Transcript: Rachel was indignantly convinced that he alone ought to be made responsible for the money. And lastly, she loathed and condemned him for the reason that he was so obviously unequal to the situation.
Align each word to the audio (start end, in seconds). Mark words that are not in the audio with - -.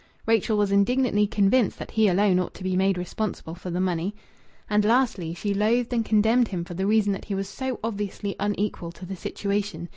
Rachel 0.25 0.57
was 0.57 0.71
indignantly 0.71 1.27
convinced 1.27 1.77
that 1.77 1.91
he 1.91 2.07
alone 2.07 2.39
ought 2.39 2.55
to 2.55 2.63
be 2.63 2.75
made 2.75 2.97
responsible 2.97 3.53
for 3.53 3.69
the 3.69 3.79
money. 3.79 4.15
And 4.67 4.83
lastly, 4.83 5.35
she 5.35 5.53
loathed 5.53 5.93
and 5.93 6.03
condemned 6.03 6.47
him 6.47 6.63
for 6.65 6.73
the 6.73 6.87
reason 6.87 7.13
that 7.13 7.25
he 7.25 7.35
was 7.35 7.47
so 7.47 7.79
obviously 7.83 8.35
unequal 8.39 8.91
to 8.93 9.05
the 9.05 9.15
situation. 9.15 9.89